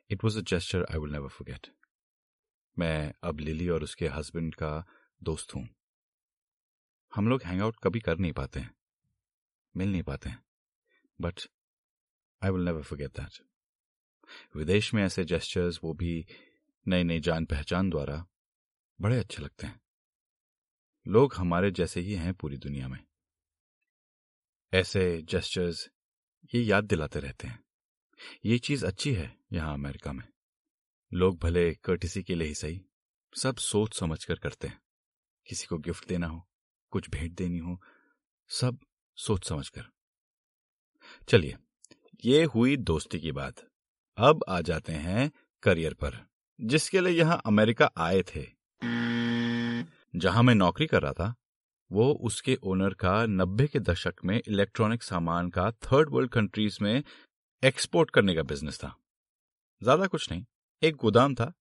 It 0.10 0.24
was 0.24 0.38
a 0.40 0.42
gesture 0.42 0.86
I 0.92 1.00
will 1.00 1.12
never 1.12 1.30
forget 1.30 1.68
मैं 2.78 3.14
अब 3.24 3.40
लिली 3.40 3.70
और 3.70 3.84
उसके 3.84 4.08
हस्बैंड 4.08 4.56
का 4.56 4.86
दोस्त 5.24 5.56
हूँ। 5.56 5.68
हम 7.16 7.28
लोग 7.28 7.44
हैंग 7.44 7.62
आउट 7.62 7.76
कभी 7.84 8.00
कर 8.00 8.18
नहीं 8.18 8.34
पाते 8.34 8.60
हैं। 8.60 8.76
मिल 9.76 9.92
नहीं 9.92 10.04
पाते 10.04 10.30
हैं। 10.30 10.44
But 11.22 11.40
I 12.42 12.52
will 12.52 12.62
never 12.62 12.82
forget 12.82 13.12
that 13.12 13.44
विदेश 14.56 14.94
में 14.94 15.04
ऐसे 15.04 15.26
जेस्चर्स 15.26 15.80
वो 15.84 15.94
भी 15.94 16.26
नई 16.88 17.04
नई 17.04 17.20
जान 17.20 17.46
पहचान 17.46 17.90
द्वारा 17.90 18.28
बड़े 19.02 19.20
अच्छे 19.20 19.44
लगते 19.44 19.68
हैं। 19.68 19.82
लोग 21.08 21.34
हमारे 21.34 21.72
जैसे 21.72 22.00
ही 22.00 22.14
हैं 22.14 22.34
पूरी 22.34 22.58
दुनिया 22.58 22.88
में। 22.88 23.06
ऐसे 24.74 25.22
जेस्चर्स 25.22 25.90
ये 26.56 26.62
याद 26.62 26.84
दिलाते 26.84 27.20
रहते 27.20 27.48
हैं। 27.48 27.66
ये 28.46 28.60
चीज़ 28.60 28.86
अच्छी 28.86 29.14
है 29.14 29.38
यहाँ 29.54 29.74
अमेरिका 29.74 30.14
में। 30.14 30.28
लोग 31.14 31.40
भले 31.40 31.76
कर्टिसी 31.76 32.24
के 32.24 32.36
लिए 32.36 32.48
ही 32.48 32.56
सही, 32.56 32.86
सब 33.42 33.56
सोच 33.58 34.00
समझ 34.00 34.26
कर 34.26 34.36
करते 34.36 34.68
हैं। 34.68 34.82
किसी 35.48 35.66
को 35.66 35.78
गिफ्ट 35.78 36.08
देना 36.08 36.28
हो, 36.28 36.50
कुछ 36.90 37.10
भेंट 37.10 37.32
देनी 37.32 37.60
हो, 37.60 37.82
सब 38.48 38.80
सोच 39.16 39.50
समझ 39.50 39.70
कर 39.70 39.86
चलिए, 41.28 41.58
ये 42.26 42.44
हुई 42.44 42.78
दोस्ती 42.78 43.20
की 43.20 43.32
बात। 43.32 43.75
अब 44.18 44.44
आ 44.50 44.60
जाते 44.62 44.94
हैं 44.94 45.32
करियर 45.64 45.94
पर, 45.94 46.14
जिसके 46.60 47.00
लिए 47.02 47.14
यहाँ 47.14 47.42
अमेरिका 47.46 47.90
आए 47.98 48.22
थे। 48.26 48.46
जहाँ 50.14 50.44
मैं 50.44 50.54
नौकरी 50.56 50.86
कर 50.88 51.02
रहा 51.02 51.14
था, 51.14 51.34
वो 51.92 52.12
उसके 52.24 52.58
ओनर 52.64 52.94
का 52.94 53.26
नब्बे 53.26 53.68
के 53.68 53.80
दशक 53.82 54.24
में 54.26 54.36
इलेक्ट्रॉनिक 54.38 55.04
सामान 55.04 55.50
का 55.50 55.70
थर्ड 55.72 56.10
वर्ल्ड 56.10 56.32
कंट्रीज़ 56.32 56.78
में 56.82 57.04
एक्सपोर्ट 57.64 58.10
करने 58.10 58.36
का 58.36 58.44
बिज़नेस 58.44 58.78
था। 58.80 58.96
ज़्यादा 59.82 60.08
कुछ 60.08 60.32
नहीं, 60.32 60.46
एक 60.82 60.96
गोदाम 60.96 61.36
था, 61.36 61.52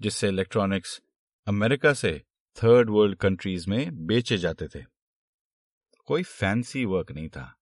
जिससे 0.00 0.28
इलेक्ट्रॉनिक्स 0.28 1.00
अमेरिका 1.46 1.92
से 1.94 2.12
थर्ड 2.56 2.90
वर्ल्ड 2.90 3.16
कंट्रीज़ 3.18 3.68
में 3.70 4.06
बेचे 4.06 4.38
जाते 4.38 4.68
थे। 4.68 4.84
कोई 6.08 6.22
फैंसी 6.22 6.84
वर्क 6.84 7.12
नहीं 7.12 7.28
था, 7.28 7.52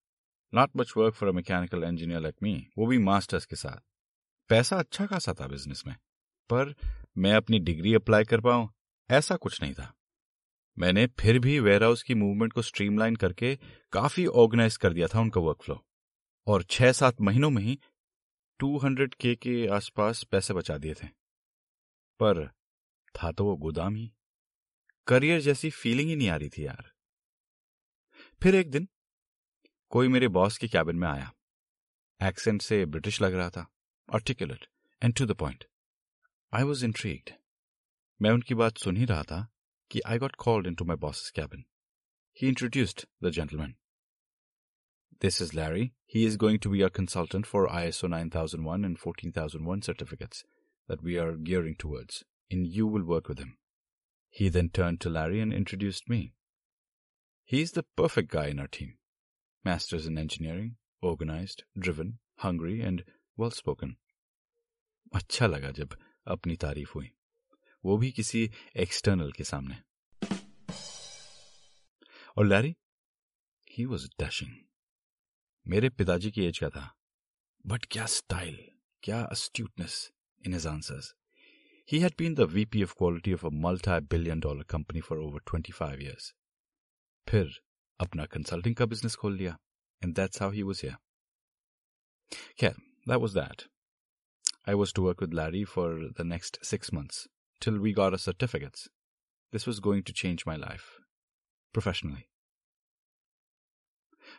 not 0.53 0.77
much 0.77 0.93
work 0.97 1.15
for 1.15 1.29
a 1.29 1.33
mechanical 1.33 1.85
engineer 1.85 2.21
like 2.21 2.35
me, 2.43 2.67
वो 2.79 2.87
भी 2.87 2.99
मास्टर्स 3.01 3.47
के 3.47 3.57
साथ। 3.57 3.81
पैसा 4.51 4.77
अच्छा 4.77 5.07
खासा 5.07 5.33
था 5.33 5.47
बिज़नेस 5.47 5.83
में, 5.87 5.95
पर 6.51 6.75
मैं 7.19 7.33
अपनी 7.33 7.59
डिग्री 7.59 7.95
अप्लाई 7.95 8.25
कर 8.25 8.41
पाऊँ, 8.41 8.69
ऐसा 9.11 9.37
कुछ 9.37 9.63
नहीं 9.63 9.75
था। 9.75 9.93
मैंने 10.79 11.07
फिर 11.21 11.39
भी 11.39 11.59
वेयर 11.61 11.85
हाउस 11.85 12.03
की 12.03 12.15
मूवमेंट 12.15 12.53
को 12.53 12.63
स्ट्रीमलाइन 12.63 13.17
करके 13.17 13.55
काफ़ी 13.93 14.27
ऑर्गेनाइज 14.27 14.77
कर 14.77 14.93
दिया 14.93 15.07
था 15.07 15.21
उनका 15.21 15.41
वर्क 15.41 15.63
फ्लो 15.63 15.85
और 16.47 16.63
छह 16.63 16.93
सात 16.93 17.21
महीनों 17.21 17.51
में 17.51 17.63
ही 17.63 17.79
टू 18.61 18.77
हंड्रेड 18.79 19.15
के 19.15 19.35
के 19.35 19.67
आसपास 19.67 20.23
पैसे 20.25 20.55
बचा 20.55 20.77
दिए 20.79 20.95
थे। 20.95 21.07
पर 22.21 22.47
था 23.15 23.33
तो 23.33 23.45
वो 23.45 23.57
गोदाम 23.57 23.95
ही। 23.95 24.13
करियर 25.07 25.41
जैसी 25.41 25.71
फीलिंग 25.71 26.09
ही 26.11 26.17
नहीं 26.17 26.29
आ 26.29 26.37
रही 26.37 26.49
थी 26.49 26.67
यार। 26.67 26.91
फिर 28.43 28.55
एक 28.55 28.71
दिन 28.71 28.89
कोई 29.91 30.09
मेरे 30.09 30.29
बॉस 30.29 30.59
के 30.59 30.69
कैबिन 30.69 30.97
में 30.97 31.09
आया। 31.09 31.33
एक्सेंट 32.21 32.63
से 32.63 32.85
ब्रिटिश 32.87 33.21
लग 33.23 33.35
रहा 33.35 33.51
था। 33.51 33.67
Articulate 34.20 34.66
and 35.04 35.14
to 35.20 35.26
the 35.26 35.36
point 35.44 35.66
I 36.54 36.64
was 36.72 36.84
intrigued 36.84 37.32
मैं 38.22 38.32
उनकी 38.32 38.56
बात 38.64 38.78
सुन 38.84 38.98
ही 38.98 39.06
रहा 39.06 39.24
था 39.32 39.46
कि 39.92 40.02
I 40.08 40.18
got 40.26 40.36
called 40.46 40.68
in 40.68 40.76
to 40.76 40.86
my 40.86 40.98
boss 41.08 41.30
cabin 41.36 41.66
he 42.42 42.48
introduced 42.48 43.06
the 43.24 43.32
gentleman 43.40 43.76
This 45.22 45.40
is 45.40 45.54
Larry. 45.54 45.94
He 46.06 46.26
is 46.26 46.36
going 46.36 46.60
to 46.60 46.70
be 46.70 46.84
our 46.84 46.90
consultant 46.90 47.48
for 47.48 47.68
ISO 47.68 48.10
9001 48.10 48.84
and 48.84 49.00
14001 49.00 49.82
certificates 49.82 50.44
that 50.90 51.02
we 51.02 51.18
are 51.18 51.38
gearing 51.38 51.76
towards, 51.76 52.26
and 52.52 52.68
you 52.68 52.86
will 52.86 53.04
work 53.04 53.30
with 53.30 53.40
him. 53.40 53.58
He 54.30 54.50
then 54.50 54.70
turned 54.70 55.00
to 55.02 55.10
Larry 55.10 55.40
and 55.40 55.54
introduced 55.54 56.10
me. 56.10 56.34
He's 57.46 57.72
the 57.72 57.84
perfect 57.96 58.30
guy 58.30 58.48
in 58.48 58.60
our 58.60 58.68
team. 58.68 58.98
Masters 59.64 60.06
in 60.06 60.18
engineering, 60.18 60.76
organized, 61.02 61.64
driven, 61.80 62.20
hungry, 62.40 62.82
and 62.82 63.06
well 63.41 63.57
spoken. 63.59 63.95
अच्छा 65.15 65.47
लगा 65.47 65.71
जब 65.71 65.97
अपनी 66.27 66.57
तारीफ़ 66.57 66.91
हुई 66.95 67.11
वो 67.85 67.97
भी 67.99 68.11
किसी 68.11 68.51
external 68.85 69.31
के 69.33 69.45
सामने 69.45 69.77
और 72.39 72.47
लैरी 72.47 72.75
ही 73.71 73.85
वॉज़ 73.85 74.07
डैशिंग 74.21 74.51
मेरे 75.67 75.89
पिताजी 76.01 76.31
की 76.31 76.45
एज 76.47 76.59
का 76.59 76.69
था 76.71 76.91
बट 77.65 77.87
क्या 77.93 78.07
स्टाइल 78.17 78.59
क्या 79.03 79.23
astuteness 79.37 80.11
in 80.47 80.55
his 80.55 80.67
answers 80.67 81.15
He 81.89 81.99
had 81.99 82.15
been 82.17 82.35
the 82.37 82.45
VP 82.47 82.83
of 82.83 82.93
quality 82.95 83.33
of 83.33 83.43
a 83.43 83.51
multi-billion 83.63 84.41
dollar 84.41 84.65
company 84.65 85.01
for 85.01 85.17
over 85.19 85.41
25 85.53 86.03
years. 86.03 86.27
फिर 87.27 87.49
अपना 88.01 88.27
कंसल्टिंग 88.27 88.75
का 88.77 88.87
बिज़नेस 88.87 89.17
खोल 89.17 89.35
लिया 89.37 89.57
and 90.03 90.15
that's 90.19 90.43
how 90.43 90.51
he 90.51 90.63
was 90.69 90.83
here. 90.85 90.99
Yeah, 92.63 92.77
that 93.07 93.21
was 93.21 93.35
that. 93.35 93.65
I 94.67 94.75
was 94.75 94.93
to 94.93 95.03
work 95.03 95.21
with 95.21 95.33
Larry 95.33 95.65
for 95.65 96.09
the 96.17 96.25
next 96.25 96.59
six 96.63 96.93
months 96.93 97.29
till 97.61 97.79
we 97.79 97.93
got 97.93 98.13
our 98.13 98.19
certificates. 98.19 98.89
This 99.53 99.67
was 99.67 99.81
going 99.81 100.03
to 100.05 100.13
change 100.13 100.47
my 100.47 100.57
life 100.57 100.91
professionally. 101.75 102.27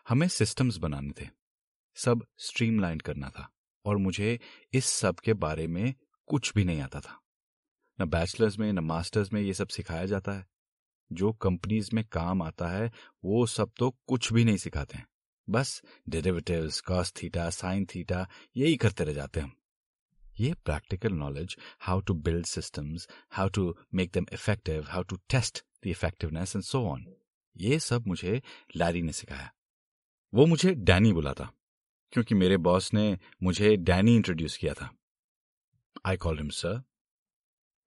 हमें 0.10 0.28
systems 0.28 0.78
बनाने 0.78 1.12
थे 1.22 1.28
सब 1.96 2.26
streamline 2.38 3.00
करना 3.00 3.30
था 3.30 3.48
और 3.86 3.98
मुझे 3.98 4.40
इस 4.74 4.86
सब 4.86 5.20
के 5.20 5.34
बारे 5.34 5.68
में 5.68 5.94
कुछ 6.28 6.54
भी 6.54 6.64
नहीं 6.64 6.82
आता 6.82 7.00
था 7.00 7.20
न 8.00 8.06
बैचलर्स 8.10 8.58
में 8.60 8.72
न 8.74 8.80
मास्टर्स 8.80 9.34
में 9.34 9.42
ये 9.42 9.54
सब 9.54 9.68
सिखाया 9.68 10.06
जाता 10.06 10.32
है 10.32 10.46
जो 11.12 11.32
कंपनीज़ 11.34 11.90
में 11.94 12.04
काम 12.12 12.42
आता 12.42 12.68
है 12.68 12.92
वो 13.26 13.46
सब 13.46 13.72
तो 13.80 13.90
कुछ 14.08 14.32
भी 14.34 14.46
नहीं 14.46 14.58
सिखाते 14.58 14.98
हैं 14.98 15.06
बस 15.52 15.82
derivatives 16.10 16.80
cos 16.82 17.14
theta 17.14 17.50
sine 17.52 17.86
theta 17.86 18.28
यही 18.58 18.76
करते 18.78 19.04
रह 19.04 19.14
जाते 19.14 19.40
हम। 19.40 19.52
ये 20.40 20.54
practical 20.66 21.14
knowledge 21.14 21.56
how 21.80 22.02
to 22.02 22.14
build 22.26 22.46
systems 22.46 23.08
how 23.32 23.50
to 23.50 23.64
make 23.94 24.12
them 24.14 24.26
effective 24.34 24.86
how 24.90 25.04
to 25.04 25.16
test 25.30 25.64
the 25.84 25.88
effectiveness 25.88 26.56
and 26.56 26.64
so 26.64 26.86
on 26.88 27.06
ये 27.56 27.80
सब 27.80 28.08
मुझे 28.08 28.42
लैरी 28.76 29.02
ने 29.02 29.12
सिखाया। 29.14 29.52
वो 30.34 30.46
मुझे 30.46 30.74
डैनी 30.76 31.12
बुलाता, 31.14 31.50
क्योंकि 32.14 32.36
मेरे 32.36 32.58
बॉस 32.60 32.94
ने 32.94 33.18
मुझे 33.44 33.76
डैनी 33.78 34.16
इंट्रोड्यूस 34.16 34.58
किया 34.58 34.74
था। 34.74 34.90
आई 36.06 36.18
कॉल 36.18 36.38
हिम 36.38 36.50
सर 36.52 36.82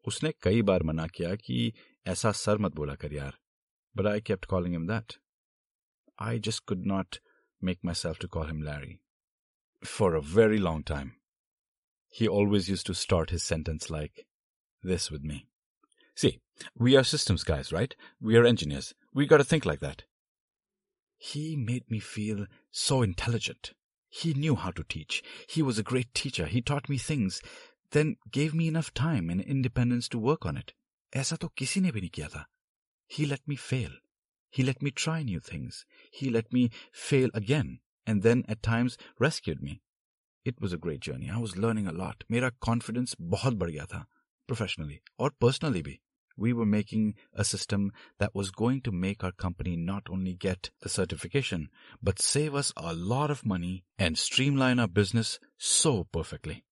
उसने 0.06 0.32
कई 0.42 0.62
बार 0.62 0.82
मना 0.82 1.06
किया 1.06 1.34
कि 1.36 1.72
ऐसा 2.06 2.32
सर 2.34 2.58
मत 2.58 2.74
बोला 2.74 2.94
कर 2.94 3.12
यार 3.12 3.38
but 3.94 4.06
I 4.06 4.20
kept 4.20 4.44
calling 4.44 4.74
him 4.74 4.86
that 4.86 5.14
I 6.18 6.38
just 6.38 6.64
could 6.64 6.86
not 6.86 7.16
make 7.63 7.83
myself 7.83 8.19
to 8.19 8.27
call 8.27 8.43
him 8.43 8.61
Larry. 8.61 8.99
For 9.83 10.15
a 10.15 10.21
very 10.21 10.57
long 10.57 10.83
time. 10.83 11.13
He 12.09 12.27
always 12.27 12.69
used 12.69 12.85
to 12.87 12.93
start 12.93 13.29
his 13.29 13.43
sentence 13.43 13.89
like 13.89 14.25
this 14.83 15.11
with 15.11 15.23
me. 15.23 15.47
See, 16.15 16.39
we 16.77 16.97
are 16.97 17.03
systems 17.03 17.43
guys, 17.43 17.71
right? 17.71 17.95
We 18.19 18.35
are 18.35 18.45
engineers. 18.45 18.93
We 19.13 19.25
gotta 19.25 19.43
think 19.43 19.65
like 19.65 19.79
that. 19.79 20.03
He 21.17 21.55
made 21.55 21.89
me 21.89 21.99
feel 21.99 22.45
so 22.71 23.01
intelligent. 23.01 23.73
He 24.09 24.33
knew 24.33 24.55
how 24.55 24.71
to 24.71 24.83
teach. 24.83 25.23
He 25.47 25.61
was 25.61 25.77
a 25.77 25.83
great 25.83 26.13
teacher. 26.13 26.45
He 26.45 26.61
taught 26.61 26.89
me 26.89 26.97
things, 26.97 27.41
then 27.91 28.17
gave 28.31 28.53
me 28.53 28.67
enough 28.67 28.93
time 28.93 29.29
and 29.29 29.39
independence 29.41 30.09
to 30.09 30.19
work 30.19 30.45
on 30.45 30.57
it. 30.57 30.73
ऐसा 31.15 31.35
तो 31.35 31.47
किसी 31.57 31.81
ने 31.81 31.91
भी 31.91 32.01
नहीं 32.01 32.09
किया 32.09 32.27
था. 32.27 32.45
He 33.07 33.25
let 33.25 33.47
me 33.47 33.55
fail. 33.55 33.91
He 34.53 34.63
let 34.63 34.81
me 34.81 34.91
try 34.91 35.21
new 35.23 35.39
things. 35.39 35.85
He 36.11 36.29
let 36.29 36.51
me 36.51 36.69
fail 36.91 37.29
again 37.33 37.79
and 38.07 38.23
then 38.23 38.43
at 38.47 38.63
times 38.63 38.97
rescued 39.19 39.61
me. 39.61 39.81
It 40.45 40.59
was 40.59 40.73
a 40.73 40.77
great 40.77 41.01
journey. 41.01 41.29
I 41.29 41.37
was 41.37 41.57
learning 41.57 41.87
a 41.87 41.91
lot. 41.91 42.23
मेरा 42.31 42.51
confidence 42.67 43.15
बहुत 43.21 43.53
बढ़ 43.53 43.69
गया 43.71 43.85
था 43.85 44.05
professionally 44.51 44.99
और 45.19 45.33
personally 45.43 45.83
भी. 45.83 45.99
We 46.37 46.53
were 46.53 46.65
making 46.65 47.15
a 47.33 47.43
system 47.43 47.91
that 48.19 48.33
was 48.33 48.49
going 48.49 48.81
to 48.81 48.91
make 48.93 49.23
our 49.23 49.33
company 49.33 49.75
not 49.75 50.09
only 50.09 50.33
get 50.33 50.69
the 50.79 50.87
certification, 50.87 51.67
but 52.01 52.21
save 52.21 52.55
us 52.55 52.71
a 52.77 52.93
lot 52.93 53.29
of 53.29 53.45
money 53.45 53.83
and 53.97 54.17
streamline 54.17 54.79
our 54.79 54.87
business 54.87 55.37
so 55.57 56.05
perfectly. 56.05 56.63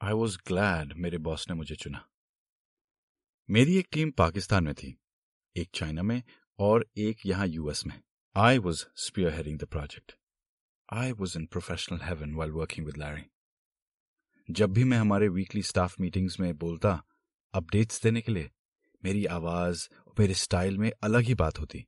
I 0.00 0.14
was 0.14 0.36
glad 0.50 0.94
मेरे 0.96 1.18
boss 1.18 1.46
ने 1.50 1.54
मुझे 1.54 1.74
चुना 1.74 2.04
मेरी 3.50 3.76
एक 3.78 3.88
team 3.92 4.10
Pakistan 4.10 4.64
में 4.64 4.74
थी 4.74 4.96
एक 5.56 5.70
China 5.74 6.02
में 6.02 6.22
और 6.59 6.85
एक 6.97 7.25
यहाँ 7.25 7.47
यूएस 7.47 7.85
में। 7.87 7.99
I 8.35 8.57
was 8.57 8.83
spearheading 9.33 9.59
the 9.59 9.63
project 9.63 10.15
I 10.89 11.11
was 11.11 11.37
in 11.37 11.45
professional 11.45 11.99
heaven 12.03 12.33
while 12.35 12.51
working 12.51 12.85
with 12.85 12.97
Larry 12.97 13.23
जब 14.49 14.73
भी 14.73 14.83
मैं 14.83 14.97
हमारे 14.97 15.27
वीकली 15.27 15.61
स्टाफ 15.61 15.99
मीटिंग्स 15.99 16.39
में 16.39 16.57
बोलता 16.57 17.03
अपडेट्स 17.53 18.01
देने 18.03 18.21
के 18.21 18.31
लिए, 18.31 18.49
मेरी 19.03 19.25
आवाज़ 19.25 19.87
और 20.07 20.13
मेरे 20.19 20.33
स्टाइल 20.33 20.77
में 20.77 20.91
अलग 21.03 21.21
ही 21.21 21.33
बात 21.35 21.59
होती। 21.59 21.85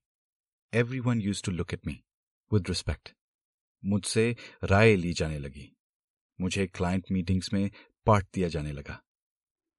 Everyone 0.99 1.21
used 1.21 1.43
to 1.43 1.51
look 1.51 1.73
at 1.73 1.87
me 1.87 1.99
with 2.51 2.69
respect 2.69 3.13
मुझसे 3.83 4.35
राय 4.63 4.95
ली 4.95 5.13
जाने 5.13 5.39
लगी। 5.39 5.71
मुझे 6.41 6.67
क्लाइंट 6.67 7.05
मीटिंग्स 7.11 7.53
में 7.53 7.69
पार्ट 8.05 8.27
दिया 8.33 8.47
जाने 8.47 8.71
लगा। 8.71 9.01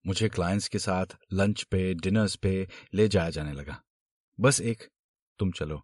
मुझे 0.06 0.28
क्लाइंट्स 0.28 0.68
के 0.68 0.78
साथ 0.78 1.16
लंच 1.32 1.62
पे 1.62 1.94
डिनर्स 1.94 2.37
पे 2.37 2.68
ले 2.94 3.09
जाया 3.09 3.30
जाने 3.30 3.52
लगा। 3.52 3.82
बस 4.40 4.61
एक 4.61 4.82
तुम 5.38 5.50
चलो, 5.52 5.76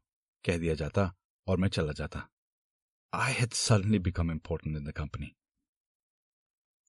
कह 0.44 0.58
दिया 0.58 0.74
जाता 0.74 1.02
और 1.46 1.56
मैं 1.56 1.68
चला 1.68 1.92
जाता। 1.92 2.28
I 3.12 3.32
had 3.32 3.52
suddenly 3.52 3.98
become 3.98 4.30
important 4.30 4.76
in 4.76 4.84
the 4.84 4.92
company 4.92 5.30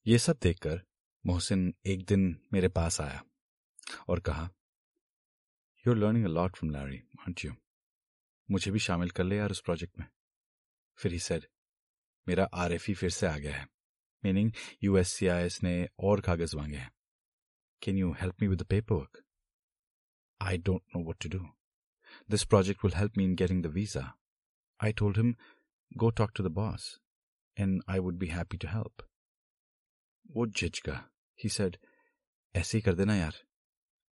ये 0.06 0.18
सब 0.18 0.38
देखकर 0.42 0.82
मोहसिन 1.26 1.74
एक 1.86 2.06
दिन 2.06 2.24
मेरे 2.54 2.68
पास 2.68 3.02
आया 3.02 3.22
और 4.10 4.20
कहा 4.20 4.50
you 5.88 5.94
are 5.94 5.98
learning 5.98 6.26
a 6.26 6.30
lot 6.30 6.56
from 6.56 6.72
Larry 6.72 7.02
aren't 7.20 7.46
you 7.46 7.54
मुझे 8.52 8.72
भी 8.72 8.80
शामिल 8.80 9.10
कर 9.10 9.24
ले 9.24 9.38
यार 9.38 9.52
उस 9.52 9.62
प्रोजेक्ट 9.62 10.00
में. 10.00 10.08
फिर 10.98 11.12
ही 11.12 11.20
सर 11.20 11.48
मेरा 12.28 12.50
आर 12.54 12.78
फिर 12.78 13.10
से 13.10 13.28
आ 13.28 13.38
गया 13.38 13.56
है 13.56 13.68
मीनिंग 14.24 14.52
यूएससीआईएस 14.84 15.62
ने 15.64 15.88
और 16.00 16.22
कागज़ 16.22 16.56
मांगे 16.56 16.78
हैं। 16.78 16.92
Can 17.82 17.98
you 17.98 18.14
help 18.14 18.42
me 18.42 18.48
with 18.48 18.62
the 18.62 18.66
paperwork 18.96 19.24
I 20.42 20.58
don't 20.58 20.82
know 20.96 21.10
what 21.10 21.24
to 21.24 21.30
do 21.30 21.46
This 22.32 22.46
project 22.46 22.84
will 22.84 22.96
help 23.02 23.18
me 23.18 23.26
in 23.26 23.36
getting 23.36 23.62
the 23.62 23.74
visa. 23.74 24.14
I 24.80 24.92
told 24.92 25.18
him, 25.18 25.36
go 25.98 26.12
talk 26.12 26.34
to 26.34 26.44
the 26.44 26.54
boss, 26.54 27.00
and 27.58 27.82
I 27.88 28.00
would 28.00 28.18
be 28.18 28.32
happy 28.40 28.58
to 28.58 28.74
help. 28.74 29.04
वो 30.32 30.48
झिझका 30.48 31.04
he 31.46 31.50
said, 31.50 31.78
ही 32.56 32.82
कर 32.82 32.96
देना 32.96 33.16
यार. 33.16 33.34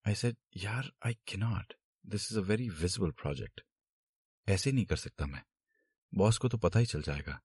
I 0.08 0.14
said, 0.14 0.36
यार, 0.56 0.90
I 1.06 1.14
cannot. 1.30 1.74
This 2.12 2.30
is 2.30 2.36
a 2.36 2.46
very 2.52 2.68
visible 2.82 3.12
project. 3.24 3.60
ऐसे 4.48 4.72
नहीं 4.72 4.84
कर 4.84 4.96
सकता 4.96 5.26
मैं. 5.26 5.42
बॉस 6.14 6.38
को 6.38 6.48
तो 6.48 6.58
पता 6.58 6.78
ही 6.78 6.86
चल 6.86 7.02
जाएगा. 7.02 7.40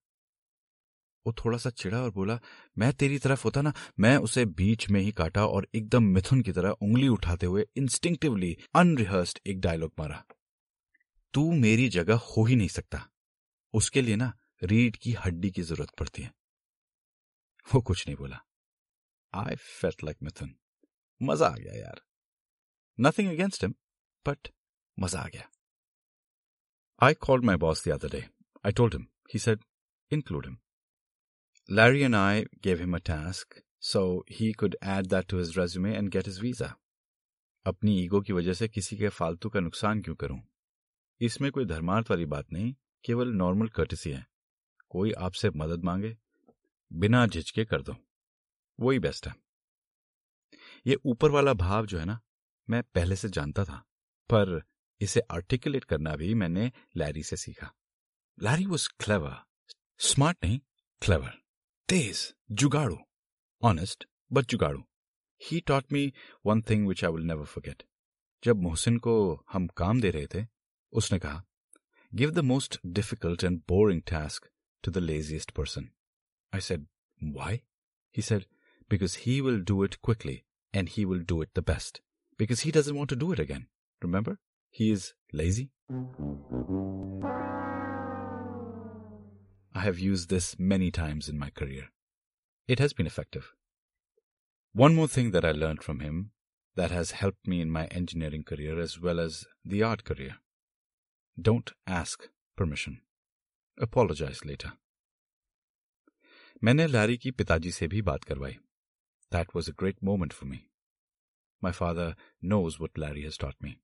वो 1.27 1.33
थोड़ा 1.33 1.57
सा 1.57 1.69
चिड़ा 1.69 2.01
और 2.01 2.11
बोला 2.11 2.39
मैं 2.77 2.93
तेरी 2.93 3.19
तरफ़ 3.19 3.43
होता 3.43 3.61
ना 3.61 3.73
मैं 3.99 4.17
उसे 4.17 4.45
बीच 4.45 4.89
में 4.89 5.01
ही 5.01 5.11
काटा 5.11 5.45
और 5.47 5.67
एकदम 5.75 6.03
मिथुन 6.03 6.41
की 6.41 6.51
तरह 6.51 6.69
उंगली 6.69 7.07
उठाते 7.07 7.45
हुए 7.45 7.67
इंस्टिंक्टिवली 7.77 8.57
अनरिहर्स्ड 8.75 9.39
एक 9.47 9.61
डायलॉग 9.61 9.93
मारा 9.99 10.25
तू 11.33 11.51
मेरी 11.51 11.89
जगह 11.89 12.15
हो 12.15 12.45
ही 12.45 12.55
नहीं 12.55 12.67
सकता। 12.67 13.09
उसके 13.73 14.01
लिए 14.01 14.15
ना 14.15 14.33
रीढ़ 14.63 14.95
की 14.95 15.13
हड्डी 15.13 15.51
की 15.51 15.61
ज़रूरत 15.61 15.89
पड़ती 15.89 16.21
है। 16.21 16.33
वो 17.73 17.81
कुछ 17.81 18.07
नहीं 18.07 18.17
बोला। 18.17 18.45
आई 19.33 19.55
फेट 19.55 20.03
लाइक 20.03 20.17
मिथुन 20.23 20.55
मज़ा 21.21 21.47
आ 21.47 21.55
गया 21.55 21.73
यार। 21.73 22.01
नथिंग 22.99 23.29
अगेंस्ट 23.29 23.63
हिम 23.63 23.73
बट 24.27 24.47
मज़ा 24.99 25.19
आ 25.19 25.27
गया। 25.27 25.49
I 27.01 27.13
called 27.13 27.45
my 27.45 27.55
boss 27.55 27.87
the 27.87 27.91
other 27.91 28.09
day 28.09 28.25
I 28.65 28.71
told 28.71 28.93
him 28.93 29.07
he 29.33 29.39
said 29.39 29.63
include 30.11 30.45
him 30.45 30.57
Larry 31.69 31.99
and 32.03 32.15
I 32.15 32.45
gave 32.67 32.79
him 32.81 32.95
a 32.95 32.99
task, 33.09 33.45
so 33.81 34.01
he 34.31 34.47
could 34.53 34.75
add 34.83 35.05
that 35.09 35.27
to 35.27 35.37
his 35.39 35.51
resume 35.57 35.91
and 35.97 36.11
get 36.15 36.27
his 36.29 36.39
visa. 36.39 36.69
अपनी 37.65 38.03
ego 38.03 38.21
की 38.21 38.33
वजह 38.33 38.53
से 38.53 38.67
किसी 38.67 38.97
के 38.97 39.09
फालतू 39.09 39.49
का 39.49 39.59
नुकसान 39.59 40.01
क्यों 40.01 40.15
करूँ? 40.15 40.50
इसमें 41.21 41.51
कोई 41.51 41.65
धर्मार्थ 41.65 42.09
वाली 42.09 42.25
बात 42.25 42.51
नहीं, 42.53 42.75
केवल 43.05 43.27
नॉर्मल 43.27 43.67
कर्टसी 43.67 44.11
है। 44.11 44.25
कोई 44.89 45.11
आपसे 45.11 45.49
मदद 45.49 45.83
मांगे, 45.83 46.17
बिना 46.93 47.25
झिझके 47.27 47.65
कर 47.65 47.81
दो। 47.81 47.95
वही 48.79 48.99
बेस्ट 48.99 49.27
है। 49.27 49.35
ये 50.87 50.95
ऊपर 51.05 51.31
वाला 51.31 51.53
भाव 51.53 51.85
जो 51.85 51.99
है 51.99 52.05
ना, 52.05 52.19
मैं 52.69 52.83
पहले 52.83 53.15
से 53.15 53.29
जानता 53.29 53.65
था, 53.65 53.77
पर 54.29 54.63
इसे 55.01 55.19
आर्टिकुलेट 55.19 55.83
करना 55.83 56.15
भी 56.15 56.33
मैंने 56.33 56.71
लैरी 56.95 57.23
से 57.23 57.37
सीखा। 57.37 57.73
लैरी 58.41 58.65
वॉज़ 58.65 58.89
क्लेवर 58.99 59.35
स्मार्ट 59.99 60.37
नहीं 60.43 60.59
क्लेवर 61.01 61.41
तेज, 61.89 62.33
जुगाड़ू 62.51 62.97
honest 63.61 64.05
but 64.31 64.45
जुगाड़ू। 64.45 64.83
He 65.41 65.59
taught 65.59 65.91
me 65.91 66.13
one 66.45 66.61
thing 66.61 66.87
which 66.87 67.03
I 67.05 67.11
will 67.11 67.23
never 67.23 67.45
forget 67.45 67.83
जब 68.43 68.61
मोहसिन 68.61 68.97
को 68.97 69.45
हम 69.51 69.67
काम 69.67 70.01
दे 70.01 70.11
रहे 70.11 70.27
थे 70.27 70.45
उसने 71.00 71.18
कहा 71.18 71.42
give 72.12 72.30
the 72.30 72.44
most 72.50 72.78
difficult 72.98 73.44
and 73.44 73.60
boring 73.68 74.02
task 74.10 74.48
to 74.84 74.92
the 74.92 74.98
laziest 74.98 75.50
person 75.58 75.88
I 76.54 76.60
said 76.68 76.86
why 77.36 77.60
he 78.14 78.22
said 78.22 78.44
because 78.90 79.16
he 79.20 79.40
will 79.40 79.62
do 79.70 79.84
it 79.84 79.94
quickly 80.04 80.40
and 80.74 80.88
he 80.92 81.04
will 81.04 81.24
do 81.32 81.42
it 81.42 81.58
the 81.58 81.64
best 81.70 82.02
because 82.38 82.62
he 82.64 82.70
doesn't 82.70 82.96
want 82.96 83.10
to 83.10 83.16
do 83.16 83.32
it 83.32 83.40
again 83.40 83.66
remember 84.02 84.36
he 84.74 84.92
is 84.92 85.12
lazy 85.34 85.68
I 89.74 89.80
have 89.80 89.98
used 89.98 90.30
this 90.30 90.58
many 90.58 90.90
times 90.90 91.28
in 91.28 91.38
my 91.38 91.48
career. 91.50 91.90
It 92.68 92.78
has 92.78 92.94
been 92.94 93.06
effective. 93.06 93.52
One 94.74 94.94
more 94.94 95.06
thing 95.06 95.32
that 95.32 95.44
I 95.44 95.52
learned 95.52 95.82
from 95.82 96.00
him 96.00 96.30
that 96.76 96.90
has 96.90 97.10
helped 97.10 97.46
me 97.46 97.60
in 97.60 97.70
my 97.70 97.84
engineering 98.00 98.42
career 98.42 98.80
as 98.80 98.98
well 98.98 99.20
as 99.20 99.44
the 99.64 99.82
art 99.82 100.04
career. 100.04 100.38
Don't 101.40 101.72
ask 101.86 102.28
permission. 102.56 103.00
Apologize 103.78 104.44
later. 104.44 104.72
मैंने 106.64 106.86
Larry 106.86 107.16
की 107.18 107.30
पिताजी 107.30 107.70
से 107.70 107.86
भी 107.88 108.02
बात 108.02 108.24
करवाई 108.24 108.56
That 109.30 109.52
was 109.54 109.68
a 109.68 109.74
great 109.82 110.02
moment 110.02 110.32
for 110.32 110.46
me. 110.46 110.58
My 111.62 111.72
father 111.72 112.14
knows 112.40 112.78
what 112.80 112.96
Larry 112.96 113.24
has 113.24 113.36
taught 113.36 113.60
me. 113.62 113.80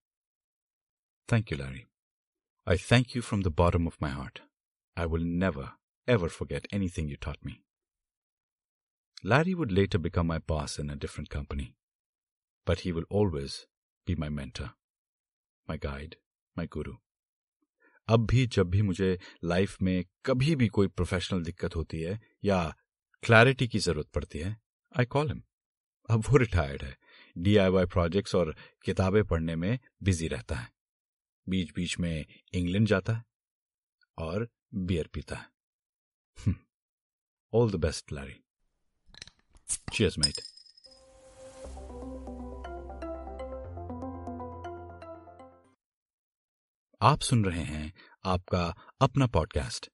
Thank 1.29 1.50
you, 1.50 1.57
Larry. 1.57 1.87
I 2.67 2.76
thank 2.76 3.14
you 3.14 3.23
from 3.23 3.43
the 3.43 3.50
bottom 3.50 3.87
of 3.87 4.00
my 4.00 4.11
heart. 4.11 4.41
I 4.97 5.07
will 5.07 5.25
never, 5.25 5.73
ever 6.07 6.29
forget 6.29 6.67
anything 6.71 7.09
you 7.09 7.17
taught 7.17 7.45
me. 7.45 7.62
Larry 9.25 9.55
would 9.55 9.73
later 9.73 9.99
become 9.99 10.26
my 10.26 10.38
boss 10.38 10.79
in 10.79 10.91
a 10.91 10.97
different 10.97 11.31
company, 11.31 11.75
but 12.64 12.81
he 12.81 12.93
will 12.93 13.05
always 13.09 13.67
be 14.07 14.14
my 14.14 14.29
mentor, 14.29 14.71
my 15.67 15.76
guide, 15.76 16.17
my 16.57 16.67
guru. 16.67 16.97
अब 18.08 18.26
भी 18.26 18.46
जब 18.48 18.70
भी 18.70 18.82
मुझे 18.82 19.20
life 19.44 19.82
में 19.82 20.06
कभी 20.26 20.56
भी 20.56 20.68
कोई 20.68 20.88
professional 20.88 21.44
दिक्कत 21.44 21.76
होती 21.76 22.02
है 22.02 22.20
या 22.44 22.76
क्लैरिटी 23.24 23.68
की 23.68 23.80
ज़रूरत 23.80 24.08
पड़ती 24.08 24.40
है 24.40 24.58
आई 25.00 25.06
कॉल 25.06 25.28
हिम 25.28 25.42
अब 26.10 26.24
वो 26.30 26.38
रिटायर्ड 26.38 26.84
है। 26.84 26.98
डीआईवाई 27.38 27.86
प्रोजेक्ट्स 27.86 28.36
और 28.36 28.56
किताबें 28.86 29.24
पढ़ने 29.24 29.56
में 29.56 29.80
बिज़ी 30.04 30.28
रहता 30.28 30.56
है। 30.56 30.72
बीच 31.50 31.74
बीच 31.76 32.00
में 32.00 32.26
इंग्लैंड 32.54 32.88
जाता 32.88 33.14
है 33.14 33.24
और 34.18 34.48
बियर 34.74 35.10
पीता 35.14 35.36
है। 35.36 36.56
All 37.54 37.72
the 37.72 37.76
best 37.76 38.12
Larry 38.12 38.36
cheers 39.94 40.18
mate 40.18 40.57
आप 47.01 47.22
सुन 47.22 47.46
रहे 47.46 47.64
हैं 47.64 47.94
आपका 48.25 48.75
अपना 49.01 49.27
पॉडकास्ट 49.27 49.90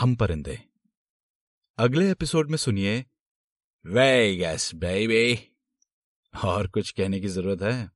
हम 0.00 0.16
परिंदे। 0.16 0.62
अगले 1.78 2.10
एपिसोड 2.10 2.50
में 2.50 2.56
सुनिए 2.56 3.04
वे 3.86 4.36
वेगस 4.36 4.74
बेबी 4.74 5.56
और 6.44 6.66
कुछ 6.66 6.90
कहने 6.90 7.20
की 7.20 7.28
ज़रूरत 7.28 7.62
है? 7.62 7.90